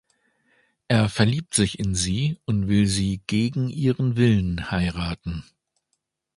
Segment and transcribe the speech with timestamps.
[0.87, 5.43] Er verliebt sich in sie und will sie gegen ihren Willen heiraten.